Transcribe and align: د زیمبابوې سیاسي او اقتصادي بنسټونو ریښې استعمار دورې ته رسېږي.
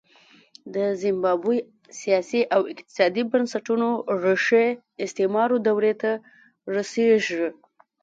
د 0.75 0.77
زیمبابوې 1.01 1.59
سیاسي 2.01 2.41
او 2.55 2.61
اقتصادي 2.73 3.23
بنسټونو 3.31 3.89
ریښې 4.23 4.65
استعمار 5.05 5.49
دورې 5.67 5.93
ته 6.01 6.11
رسېږي. 6.75 7.45